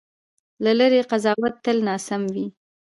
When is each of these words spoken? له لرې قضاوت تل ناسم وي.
له 0.63 0.71
لرې 0.79 1.01
قضاوت 1.11 1.53
تل 1.63 1.77
ناسم 1.87 2.21
وي. 2.33 2.45